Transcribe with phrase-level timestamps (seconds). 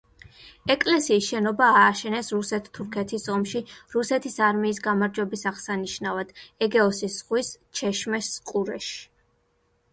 [0.73, 3.61] ეკლესიის შენობა ააშენეს რუსეთ-თურქეთის ომში
[3.97, 6.35] რუსეთის არმიის გამარჯვების აღსანიშნავად
[6.69, 9.01] ეგეოსის ზღვის ჩეშმეს ყურეში.